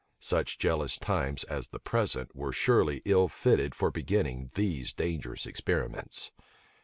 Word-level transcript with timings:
Such 0.23 0.57
jealous 0.57 0.97
times 0.97 1.43
as 1.43 1.67
the 1.67 1.77
present 1.77 2.35
were 2.35 2.51
surely 2.51 3.03
ill 3.05 3.27
fitted 3.27 3.75
for 3.75 3.91
beginning 3.91 4.49
these 4.55 4.93
dangerous 4.93 5.45
experiments. 5.45 6.31